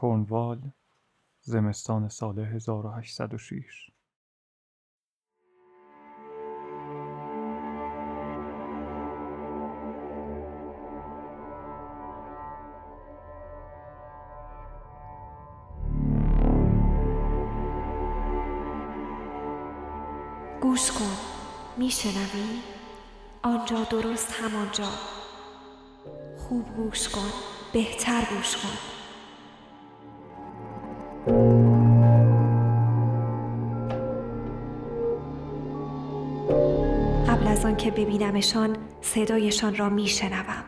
کرنوال 0.00 0.60
زمستان 1.40 2.08
سال 2.08 2.38
1806 2.38 3.90
گوش 20.60 20.90
کن. 20.90 21.16
میشنوی؟ 21.76 22.62
آنجا 23.42 23.84
درست 23.84 24.32
همانجا. 24.32 24.88
خوب 26.38 26.76
گوش 26.76 27.08
کن. 27.08 27.30
بهتر 27.72 28.24
گوش 28.30 28.56
کن. 28.56 28.95
قبل 31.26 31.36
از 37.46 37.64
آن 37.64 37.76
که 37.76 37.90
ببینمشان 37.90 38.76
صدایشان 39.00 39.76
را 39.76 39.88
میشنوم. 39.88 40.64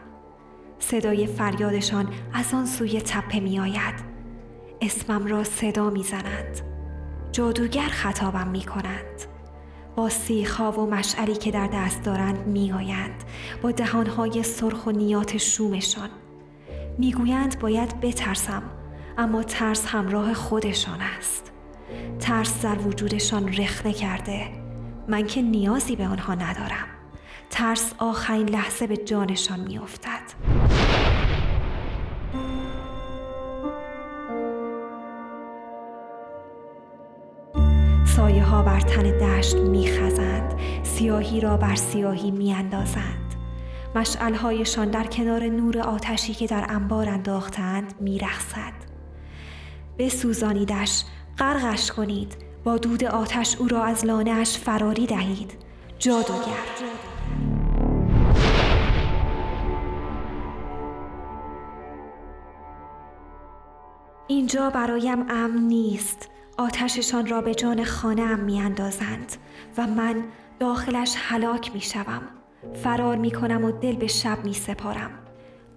صدای 0.79 1.27
فریادشان 1.27 2.09
از 2.33 2.55
آن 2.55 2.67
سوی 2.67 3.01
تپه 3.01 3.41
میآید. 3.41 3.95
اسمم 4.81 5.27
را 5.27 5.45
صدا 5.45 5.91
می‌زنند. 5.91 6.61
جادوگر 7.33 7.89
خطابم 7.89 8.49
می‌کنند. 8.49 9.23
با 9.97 10.09
سیخها 10.09 10.73
و 10.73 10.91
مشعلی 10.91 11.35
که 11.35 11.51
در 11.51 11.67
دست 11.67 12.03
دارند 12.03 12.47
میآیند. 12.47 13.25
با 13.63 13.71
دهانهای 13.71 14.43
سرخ 14.43 14.87
و 14.87 14.91
نیات 14.91 15.37
شومشان. 15.37 16.09
می‌گویند 16.99 17.59
باید 17.59 18.01
بترسم. 18.01 18.63
اما 19.19 19.43
ترس 19.43 19.87
همراه 19.87 20.35
خودشان 20.35 21.01
است. 21.01 21.53
ترس 22.21 22.63
در 22.63 22.79
وجودشان 22.79 23.49
رخنه 23.49 23.93
کرده. 23.93 24.49
من 25.09 25.27
که 25.27 25.43
نیازی 25.43 25.97
به 25.97 26.07
آنها 26.07 26.35
ندارم. 26.35 26.87
ترس 27.51 27.93
آخرین 27.99 28.49
لحظه 28.49 28.87
به 28.87 28.97
جانشان 28.97 29.61
میافتد. 29.61 30.21
سایه 38.07 38.45
ها 38.45 38.63
بر 38.63 38.81
تن 38.81 39.03
دشت 39.03 39.57
میخزند. 39.57 40.59
سیاهی 40.83 41.41
را 41.41 41.57
بر 41.57 41.75
سیاهی 41.75 42.31
میاندازند. 42.31 43.35
مشعلهایشان 43.95 44.91
در 44.91 45.05
کنار 45.05 45.45
نور 45.45 45.79
آتشی 45.79 46.35
که 46.35 46.47
در 46.47 46.67
انبار 46.69 47.09
انداختند 47.09 47.95
میرخصد 48.01 48.78
بسوزانیدش 49.99 51.05
غرقش 51.39 51.91
کنید 51.91 52.37
با 52.65 52.79
دود 52.79 53.05
آتش 53.05 53.57
او 53.57 53.69
را 53.69 53.85
از 53.85 54.05
لانهاش 54.05 54.59
فراری 54.59 55.07
دهید 55.07 55.53
جادوگر 55.99 56.65
اینجا 64.27 64.71
برایم 64.71 65.27
امن 65.31 65.59
نیست 65.59 66.31
آتششان 66.59 67.27
را 67.27 67.41
به 67.41 67.55
جان 67.55 67.85
خانه 67.85 68.23
ام 68.23 68.41
می 68.41 68.61
اندازند 68.61 69.37
و 69.79 69.87
من 69.87 70.25
داخلش 70.61 71.15
هلاک 71.19 71.75
می 71.75 71.81
شوم. 71.81 72.23
فرار 72.83 73.17
می 73.17 73.31
کنم 73.31 73.65
و 73.65 73.71
دل 73.71 73.97
به 73.97 74.07
شب 74.07 74.45
می 74.45 74.55
سپارم. 74.55 75.28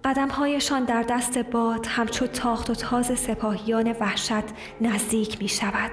قدمهایشان 0.04 0.84
در 0.84 1.02
دست 1.02 1.38
باد 1.38 1.86
همچو 1.88 2.26
تاخت 2.26 2.70
و 2.70 2.74
تاز 2.74 3.18
سپاهیان 3.18 3.96
وحشت 4.00 4.44
نزدیک 4.80 5.42
می 5.42 5.48
شود. 5.48 5.90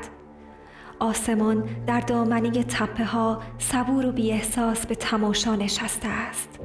آسمان 0.99 1.63
در 1.87 1.99
دامنه 1.99 2.63
تپه 2.63 3.05
ها 3.05 3.41
صبور 3.57 4.05
و 4.05 4.11
بی 4.11 4.31
احساس 4.31 4.85
به 4.85 4.95
تماشا 4.95 5.55
نشسته 5.55 6.07
است. 6.07 6.59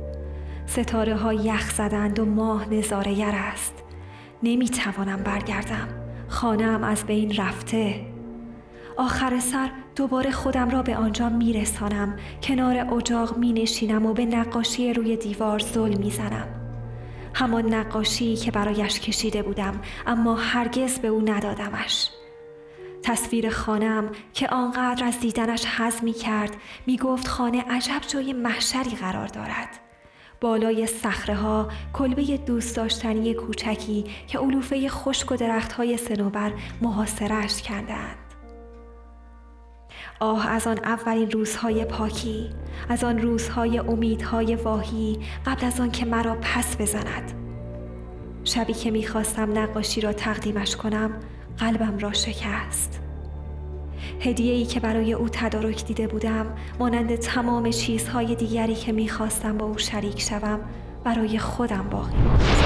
ستاره 0.67 1.15
ها 1.17 1.33
یخ 1.33 1.71
زدند 1.75 2.19
و 2.19 2.25
ماه 2.25 2.69
نظاره 2.75 3.25
است. 3.25 3.75
نمی 4.43 4.69
توانم 4.69 5.23
برگردم. 5.23 5.89
خانم 6.29 6.85
از 6.85 7.05
بین 7.05 7.37
رفته 7.37 8.01
آخر 8.97 9.39
سر 9.39 9.71
دوباره 9.97 10.31
خودم 10.31 10.71
را 10.71 10.83
به 10.83 10.97
آنجا 10.97 11.29
می 11.29 11.53
رسانم 11.53 12.17
کنار 12.43 12.95
اجاق 12.95 13.39
می 13.39 13.53
نشینم 13.53 14.07
و 14.07 14.13
به 14.13 14.25
نقاشی 14.25 14.93
روی 14.93 15.17
دیوار 15.17 15.59
زل 15.59 15.95
می 15.95 16.11
زنم. 16.11 16.64
همان 17.35 17.75
نقاشی 17.75 18.37
که 18.37 18.51
برایش 18.51 19.01
کشیده 19.01 19.43
بودم 19.43 19.81
اما 20.07 20.35
هرگز 20.35 20.99
به 20.99 21.09
او 21.09 21.31
ندادمش. 21.31 22.09
تصویر 23.03 23.51
خانم 23.51 24.11
که 24.33 24.49
آنقدر 24.49 25.05
از 25.05 25.21
دیدنش 25.21 25.67
حز 25.67 26.05
می 26.05 26.13
کرد 26.13 26.57
می 26.87 26.97
گفت 26.97 27.29
خانه 27.29 27.65
عجب 27.71 28.01
جای 28.09 28.33
محشری 28.33 28.97
قرار 28.97 29.27
دارد. 29.27 29.69
بالای 30.41 30.87
صخره 30.87 31.35
ها 31.35 31.69
کلبه 31.93 32.37
دوست 32.37 32.77
داشتنی 32.77 33.35
کوچکی 33.35 34.05
که 34.27 34.39
علوفه 34.39 34.89
خشک 34.89 35.33
و 35.33 35.37
درخت 35.37 35.73
های 35.73 35.97
سنوبر 35.97 36.53
محاصرش 36.83 37.63
کردند 37.63 38.24
آه 40.25 40.49
از 40.49 40.67
آن 40.67 40.79
اولین 40.85 41.31
روزهای 41.31 41.85
پاکی 41.85 42.51
از 42.89 43.05
آن 43.05 43.19
روزهای 43.19 43.79
امیدهای 43.79 44.57
واهی 44.57 45.19
قبل 45.47 45.67
از 45.67 45.81
آن 45.81 45.91
که 45.91 46.07
مرا 46.07 46.37
پس 46.43 46.77
بزند. 46.77 47.33
شبی 48.45 48.73
که 48.73 48.91
می‌خواستم 48.91 49.59
نقاشی 49.59 50.01
را 50.01 50.13
تقدیمش 50.13 50.77
کنم 50.77 51.11
قلبم 51.59 51.99
را 51.99 52.13
شکست. 52.13 53.01
هدیه 54.21 54.53
ای 54.53 54.65
که 54.65 54.81
برای 54.81 55.13
او 55.13 55.29
تدارک 55.33 55.85
دیده 55.85 56.07
بودم 56.07 56.47
مانند 56.79 57.17
تمام 57.17 57.71
چیزهای 57.71 58.35
دیگری 58.35 58.75
که 58.75 58.93
می‌خواستم 58.93 59.59
با 59.59 59.67
او 59.67 59.79
شریک 59.79 60.21
شوم 60.21 60.61
برای 61.05 61.39
خودم 61.39 61.89
باقی 61.91 62.17
ماند 62.17 62.64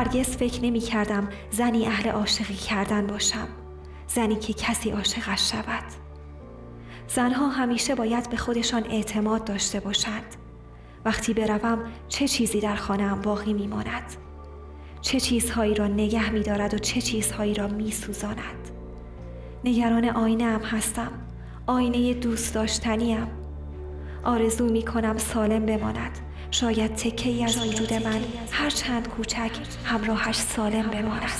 هرگز 0.00 0.36
فکر 0.36 0.62
نمی 0.62 0.80
کردم 0.80 1.28
زنی 1.50 1.86
اهل 1.86 2.10
عاشقی 2.10 2.54
کردن 2.54 3.06
باشم 3.06 3.48
زنی 4.06 4.36
که 4.36 4.52
کسی 4.52 4.90
عاشقش 4.90 5.50
شود. 5.52 5.84
زنها 7.08 7.48
همیشه 7.48 7.94
باید 7.94 8.30
به 8.30 8.36
خودشان 8.36 8.84
اعتماد 8.90 9.44
داشته 9.44 9.80
باشند. 9.80 10.36
وقتی 11.04 11.34
بروم 11.34 11.78
چه 12.08 12.28
چیزی 12.28 12.60
در 12.60 12.76
خانهام 12.76 13.20
باقی 13.20 13.52
میماند؟ 13.52 14.16
چه 15.00 15.20
چیزهایی 15.20 15.74
را 15.74 15.86
نگه 15.86 16.30
می 16.30 16.42
دارد 16.42 16.74
و 16.74 16.78
چه 16.78 17.00
چیزهایی 17.00 17.54
را 17.54 17.68
می 17.68 17.90
سوزاند 17.90 18.70
نگران 19.64 20.04
آینه 20.04 20.44
هم 20.44 20.62
هستم 20.62 21.12
آینه 21.66 22.14
دوست 22.14 22.54
داشتنیم. 22.54 23.26
آرزو 24.24 24.72
می 24.72 24.82
کنم 24.82 25.18
سالم 25.18 25.66
بماند. 25.66 26.18
شاید 26.50 26.94
تکه 26.94 27.30
ای 27.30 27.44
از 27.44 27.66
وجود 27.66 27.92
من 27.92 28.20
هر 28.50 28.70
چند 28.70 29.08
کوچک 29.08 29.50
همراهش 29.84 30.36
سالم 30.36 30.82
بماند 30.82 31.30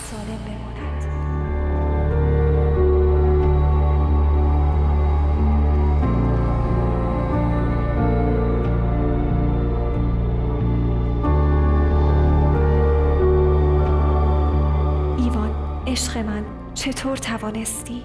ایوان 15.19 15.85
عشق 15.87 16.19
من 16.19 16.45
چطور 16.75 17.17
توانستی؟ 17.17 18.03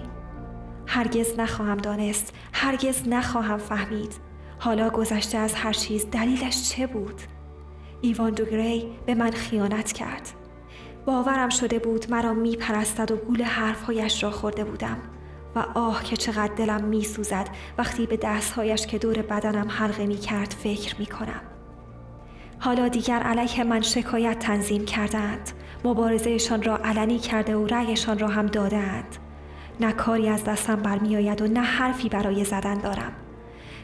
هرگز 0.87 1.39
نخواهم 1.39 1.77
دانست 1.77 2.33
هرگز 2.53 3.07
نخواهم 3.07 3.57
فهمید 3.57 4.34
حالا 4.59 4.89
گذشته 4.89 5.37
از 5.37 5.53
هر 5.53 5.73
چیز 5.73 6.09
دلیلش 6.11 6.69
چه 6.69 6.87
بود؟ 6.87 7.21
ایوان 8.01 8.31
دوگری 8.31 8.85
به 9.05 9.15
من 9.15 9.31
خیانت 9.31 9.91
کرد. 9.91 10.29
باورم 11.05 11.49
شده 11.49 11.79
بود 11.79 12.11
مرا 12.11 12.33
می 12.33 12.55
پرستد 12.55 13.11
و 13.11 13.15
گول 13.15 13.43
حرفهایش 13.43 14.23
را 14.23 14.31
خورده 14.31 14.63
بودم 14.63 14.97
و 15.55 15.59
آه 15.59 16.03
که 16.03 16.17
چقدر 16.17 16.53
دلم 16.53 16.83
می 16.83 17.03
سوزد 17.03 17.49
وقتی 17.77 18.05
به 18.05 18.17
دستهایش 18.17 18.87
که 18.87 18.97
دور 18.97 19.21
بدنم 19.21 19.67
حلقه 19.69 20.05
می 20.05 20.17
کرد 20.17 20.55
فکر 20.63 20.95
می 20.99 21.05
کنم. 21.05 21.41
حالا 22.59 22.87
دیگر 22.87 23.19
علیه 23.19 23.63
من 23.63 23.81
شکایت 23.81 24.39
تنظیم 24.39 24.85
کردند 24.85 25.51
مبارزهشان 25.83 26.63
را 26.63 26.77
علنی 26.77 27.19
کرده 27.19 27.55
و 27.55 27.67
رأیشان 27.67 28.19
را 28.19 28.27
هم 28.27 28.45
دادند 28.45 29.17
نه 29.79 29.91
کاری 29.91 30.29
از 30.29 30.43
دستم 30.43 30.75
برمیآید 30.75 31.41
و 31.41 31.47
نه 31.47 31.61
حرفی 31.61 32.09
برای 32.09 32.43
زدن 32.45 32.77
دارم 32.77 33.13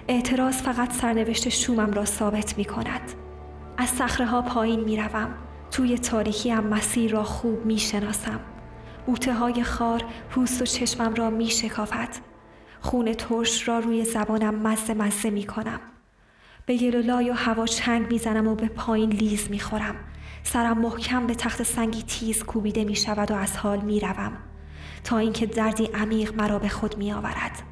اعتراض 0.08 0.56
فقط 0.56 0.92
سرنوشت 0.92 1.50
شومم 1.50 1.94
را 1.94 2.06
ثابت 2.06 2.58
می 2.58 2.66
کند. 2.66 3.02
از 3.78 3.90
صخره 3.90 4.26
ها 4.26 4.42
پایین 4.42 4.80
می 4.80 4.98
روم. 4.98 5.34
توی 5.72 5.98
تاریکی 5.98 6.50
هم 6.50 6.68
مسیر 6.68 7.12
را 7.12 7.24
خوب 7.24 7.66
می 7.66 7.78
شناسم. 7.78 8.40
بوته 9.06 9.34
های 9.34 9.64
خار 9.64 10.04
پوست 10.30 10.62
و 10.62 10.66
چشمم 10.66 11.14
را 11.14 11.30
می 11.30 11.48
شکافت. 11.48 12.22
خون 12.80 13.14
ترش 13.14 13.68
را 13.68 13.80
روی 13.80 14.06
زبانم 14.06 14.56
مزه 14.56 14.94
مزه 14.94 15.30
می 15.30 15.44
کنم. 15.44 15.80
به 16.66 16.78
گلولای 16.78 17.30
و 17.30 17.34
هوا 17.34 17.66
چنگ 17.66 18.12
می‌زنم 18.12 18.48
و 18.48 18.56
به 18.56 18.68
پایین 18.68 19.10
لیز 19.10 19.52
می‌خورم 19.52 19.96
سرم 20.44 20.78
محکم 20.78 21.28
به 21.28 21.36
تخت 21.36 21.64
سنگی 21.64 22.04
تیز 22.04 22.44
کوبیده 22.44 22.84
می 22.84 22.96
شود 22.96 23.32
و 23.32 23.36
از 23.36 23.58
حال 23.58 23.80
می 23.80 24.00
روم 24.00 24.38
تا 25.04 25.18
اینکه 25.18 25.46
دردی 25.46 25.86
عمیق 25.86 26.36
مرا 26.36 26.60
به 26.60 26.70
خود 26.70 26.98
می 26.98 27.14
آورد 27.14 27.71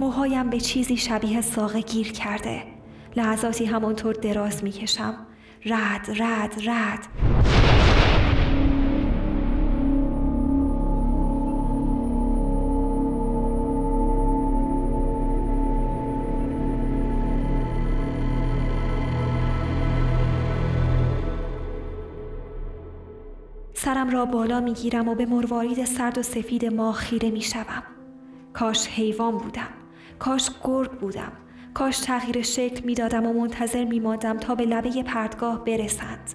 موهایم 0.00 0.50
به 0.50 0.60
چیزی 0.60 0.96
شبیه 0.96 1.40
ساقه 1.40 1.80
گیر 1.80 2.12
کرده 2.12 2.62
لحظاتی 3.16 3.64
همانطور 3.64 4.14
دراز 4.14 4.64
می 4.64 4.70
کشم 4.70 5.14
رد 5.64 6.22
رد 6.22 6.68
رد 6.68 7.06
سرم 23.74 24.10
را 24.10 24.24
بالا 24.24 24.60
می 24.60 24.72
گیرم 24.72 25.08
و 25.08 25.14
به 25.14 25.26
مروارید 25.26 25.84
سرد 25.84 26.18
و 26.18 26.22
سفید 26.22 26.64
ما 26.64 26.92
خیره 26.92 27.30
می 27.30 27.42
شوم. 27.42 27.82
کاش 28.52 28.88
حیوان 28.88 29.38
بودم. 29.38 29.85
کاش 30.18 30.50
گرگ 30.64 30.90
بودم. 30.90 31.32
کاش 31.74 31.98
تغییر 31.98 32.42
شکل 32.42 32.84
می 32.84 32.94
دادم 32.94 33.26
و 33.26 33.32
منتظر 33.32 33.84
می 33.84 34.00
ماندم 34.00 34.36
تا 34.36 34.54
به 34.54 34.64
لبه 34.64 35.02
پردگاه 35.02 35.64
برسند. 35.64 36.34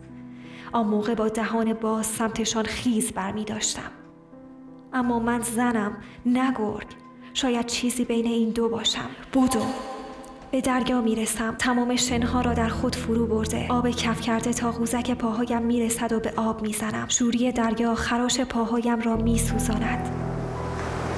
آن 0.71 0.87
موقع 0.87 1.15
با 1.15 1.27
دهان 1.27 1.73
باز 1.73 2.05
سمتشان 2.05 2.65
خیز 2.65 3.11
بر 3.11 3.31
می. 3.31 3.45
اما 4.93 5.19
من 5.19 5.41
زنم 5.41 5.97
نه 6.25 6.53
گرگ. 6.57 6.87
شاید 7.33 7.65
چیزی 7.65 8.05
بین 8.05 8.25
این 8.25 8.49
دو 8.49 8.69
باشم. 8.69 9.09
بودو 9.33 9.65
به 10.51 10.61
دریا 10.61 11.01
می‌رسم 11.01 11.55
تمام 11.55 11.95
شنها 11.95 12.41
را 12.41 12.53
در 12.53 12.69
خود 12.69 12.95
فرو 12.95 13.27
برده 13.27 13.67
آب 13.67 13.89
کف 13.89 14.21
کرده 14.21 14.53
تا 14.53 14.71
قوزک 14.71 15.11
پاهایم 15.11 15.61
می‌رسد 15.61 16.13
و 16.13 16.19
به 16.19 16.33
آب 16.35 16.61
می‌زنم 16.61 17.07
شوری 17.07 17.51
دریا 17.51 17.95
خراش 17.95 18.41
پاهایم 18.41 18.99
را 18.99 19.15
میسوزاند 19.15 20.20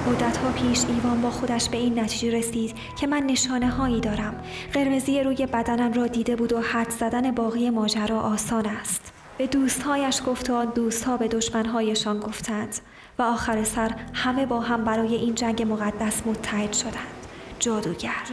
مدتها 0.07 0.51
پیش 0.51 0.85
ایوان 0.85 1.21
با 1.21 1.29
خودش 1.29 1.69
به 1.69 1.77
این 1.77 1.99
نتیجه 1.99 2.37
رسید 2.37 2.75
که 2.99 3.07
من 3.07 3.23
نشانه 3.23 3.69
هایی 3.69 3.99
دارم. 4.01 4.43
قرمزی 4.73 5.23
روی 5.23 5.45
بدنم 5.45 5.93
را 5.93 6.07
دیده 6.07 6.35
بود 6.35 6.53
و 6.53 6.61
حد 6.61 6.89
زدن 6.89 7.31
باقی 7.31 7.69
ماجرا 7.69 8.19
آسان 8.19 8.65
است. 8.65 9.13
به 9.37 9.47
دوستهایش 9.47 10.21
گفت 10.25 10.49
و 10.49 10.65
دوستها 10.65 11.17
به 11.17 11.27
دشمنهایشان 11.27 12.19
گفتند 12.19 12.75
و 13.19 13.21
آخر 13.21 13.63
سر 13.63 13.95
همه 14.13 14.45
با 14.45 14.59
هم 14.59 14.83
برای 14.83 15.15
این 15.15 15.35
جنگ 15.35 15.61
مقدس 15.61 16.21
متحد 16.25 16.73
شدند. 16.73 17.27
جادوگر. 17.59 18.23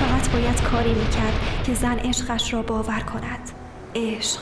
فقط 0.00 0.30
باید 0.30 0.62
کاری 0.62 0.94
می‌کرد 0.94 1.62
که 1.66 1.74
زن 1.74 1.98
عشقش 1.98 2.54
را 2.54 2.62
باور 2.62 3.00
کند. 3.00 3.50
عشق. 3.94 4.40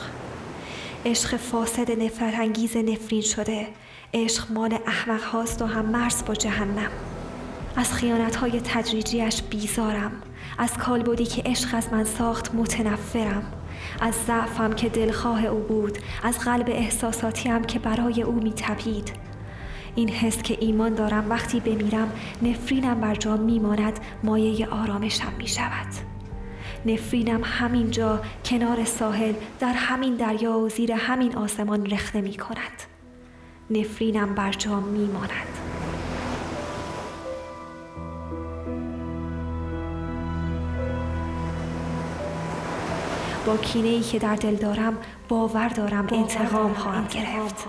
عشق 1.05 1.37
فاسد 1.37 2.01
نفرت 2.03 2.39
انگیز 2.39 2.77
نفرین 2.77 3.21
شده. 3.21 3.67
عشق 4.13 4.51
مال 4.51 4.77
احمق 4.87 5.21
هاست 5.23 5.61
و 5.61 5.65
هم 5.65 5.85
مرز 5.85 6.25
با 6.25 6.35
جهنم. 6.35 6.91
از 7.75 7.93
خیانت 7.93 8.35
های 8.35 8.61
تدریجیش 8.61 9.41
بیزارم. 9.41 10.11
از 10.57 10.73
کالبدی 10.77 11.25
که 11.25 11.41
عشق 11.45 11.69
از 11.73 11.93
من 11.93 12.03
ساخت 12.03 12.55
متنفرم. 12.55 13.43
از 14.01 14.15
ضعفم 14.27 14.73
که 14.73 14.89
دلخواه 14.89 15.45
او 15.45 15.59
بود. 15.59 15.97
از 16.23 16.39
قلب 16.39 16.69
احساساتیم 16.69 17.63
که 17.63 17.79
برای 17.79 18.21
او 18.21 18.33
میتپید. 18.33 19.11
این 19.95 20.09
حس 20.09 20.41
که 20.41 20.57
ایمان 20.59 20.93
دارم 20.93 21.29
وقتی 21.29 21.59
بمیرم 21.59 22.11
نفرینم 22.41 23.01
بر 23.01 23.15
جا 23.15 23.37
میماند 23.37 23.99
مایه 24.23 24.67
آرامشم 24.67 25.33
می 25.37 25.47
شود 25.47 25.87
نفرینم 26.85 27.41
همینجا 27.43 28.21
کنار 28.45 28.85
ساحل 28.85 29.33
در 29.59 29.73
همین 29.73 30.15
دریا 30.15 30.59
و 30.59 30.69
زیر 30.69 30.91
همین 30.91 31.35
آسمان 31.35 31.85
رخنه 31.85 32.21
می 32.21 32.37
کند 32.37 32.98
نفرینم 33.69 34.35
بر 34.35 34.51
جا 34.51 34.79
می 34.79 35.05
ماند 35.05 35.57
با 43.45 43.57
کینه 43.57 43.87
ای 43.87 44.01
که 44.01 44.19
در 44.19 44.35
دل 44.35 44.55
دارم 44.55 44.97
باور 45.27 45.67
دارم 45.67 46.07
انتقام 46.11 46.73
خواهم 46.73 47.07
گرفت. 47.07 47.65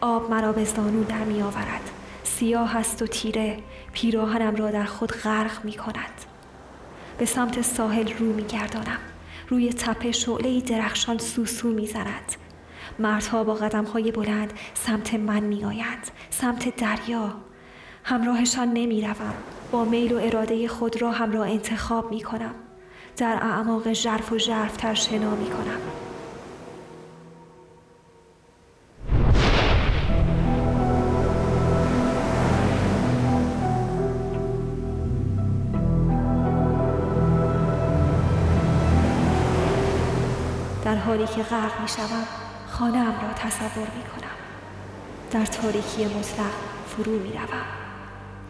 آب 0.00 0.30
مرا 0.30 0.52
به 0.52 0.64
زانو 0.64 1.04
در 1.04 1.24
می 1.24 1.42
آورد 1.42 1.90
سیاه 2.24 2.76
است 2.76 3.02
و 3.02 3.06
تیره. 3.06 3.58
پیراهنم 3.92 4.56
را 4.56 4.70
در 4.70 4.84
خود 4.84 5.12
غرق 5.12 5.64
می 5.64 5.72
کند 5.72 6.24
به 7.18 7.26
سمت 7.26 7.62
ساحل 7.62 8.12
رو 8.18 8.26
می 8.26 8.44
گردانم 8.44 8.98
روی 9.48 9.72
تپه 9.72 10.12
شعله 10.12 10.60
درخشان 10.60 11.18
سوسو 11.18 11.68
می 11.68 11.86
زند 11.86 12.36
مردها 12.98 13.44
با 13.44 13.54
قدم 13.54 13.84
های 13.84 14.12
بلند 14.12 14.52
سمت 14.74 15.14
من 15.14 15.40
می 15.40 15.64
آیند 15.64 16.10
سمت 16.30 16.76
دریا. 16.76 17.34
همراهشان 18.04 18.72
نمی 18.72 19.00
روم. 19.00 19.34
با 19.70 19.84
میل 19.84 20.12
و 20.12 20.18
اراده 20.22 20.68
خود 20.68 21.02
را 21.02 21.10
هم 21.10 21.32
را 21.32 21.44
انتخاب 21.44 22.10
می 22.10 22.20
کنم 22.20 22.54
در 23.16 23.38
اعماق 23.42 23.92
ژرف 23.92 24.32
و 24.32 24.38
ژرفتر 24.38 24.94
شنا 24.94 25.34
می 25.34 25.46
کنم 25.46 25.80
در 40.84 40.96
حالی 40.96 41.26
که 41.26 41.42
غرق 41.42 41.80
می 41.80 41.88
شوم 41.88 42.37
خانه 42.78 42.98
ام 42.98 43.20
را 43.20 43.32
تصور 43.32 43.88
می 43.96 44.02
کنم 44.02 44.36
در 45.30 45.46
تاریکی 45.46 46.04
مطلق 46.04 46.52
فرو 46.86 47.12
می 47.12 47.32
روم 47.32 47.66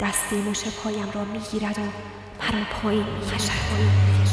دستی 0.00 0.36
مش 0.50 0.64
پایم 0.84 1.10
را 1.14 1.25
می 1.25 1.38
گیرد 1.38 1.78
و 1.78 1.82
مرا 1.82 2.64
پایین 2.82 3.04
می 3.04 4.27